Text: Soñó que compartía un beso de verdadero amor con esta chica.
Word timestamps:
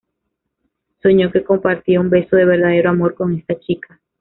Soñó 1.03 1.31
que 1.31 1.43
compartía 1.43 2.01
un 2.01 2.09
beso 2.09 2.35
de 2.35 2.45
verdadero 2.45 2.89
amor 2.89 3.13
con 3.13 3.37
esta 3.37 3.59
chica. 3.59 4.01